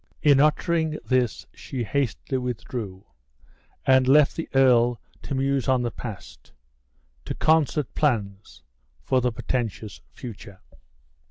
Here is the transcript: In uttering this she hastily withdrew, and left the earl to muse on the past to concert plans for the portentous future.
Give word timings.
In 0.23 0.39
uttering 0.39 0.97
this 1.05 1.45
she 1.53 1.83
hastily 1.83 2.39
withdrew, 2.39 3.05
and 3.85 4.07
left 4.07 4.35
the 4.35 4.49
earl 4.55 4.99
to 5.21 5.35
muse 5.35 5.67
on 5.67 5.83
the 5.83 5.91
past 5.91 6.53
to 7.25 7.35
concert 7.35 7.93
plans 7.93 8.63
for 9.03 9.21
the 9.21 9.31
portentous 9.31 10.01
future. 10.11 10.59